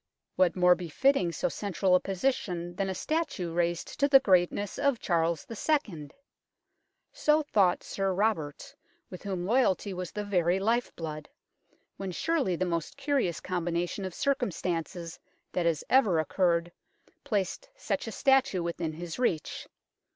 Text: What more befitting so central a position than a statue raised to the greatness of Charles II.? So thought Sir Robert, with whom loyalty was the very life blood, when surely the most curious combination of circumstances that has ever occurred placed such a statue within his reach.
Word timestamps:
What 0.35 0.55
more 0.55 0.73
befitting 0.73 1.31
so 1.31 1.47
central 1.47 1.93
a 1.93 1.99
position 1.99 2.75
than 2.75 2.89
a 2.89 2.95
statue 2.95 3.53
raised 3.53 3.99
to 3.99 4.07
the 4.07 4.19
greatness 4.19 4.79
of 4.79 4.97
Charles 4.97 5.45
II.? 5.47 6.09
So 7.13 7.43
thought 7.43 7.83
Sir 7.83 8.11
Robert, 8.11 8.73
with 9.11 9.21
whom 9.21 9.45
loyalty 9.45 9.93
was 9.93 10.11
the 10.11 10.23
very 10.23 10.59
life 10.59 10.91
blood, 10.95 11.29
when 11.97 12.11
surely 12.11 12.55
the 12.55 12.65
most 12.65 12.97
curious 12.97 13.39
combination 13.39 14.03
of 14.03 14.15
circumstances 14.15 15.19
that 15.51 15.67
has 15.67 15.83
ever 15.87 16.17
occurred 16.17 16.71
placed 17.23 17.69
such 17.77 18.07
a 18.07 18.11
statue 18.11 18.63
within 18.63 18.93
his 18.93 19.19
reach. 19.19 19.67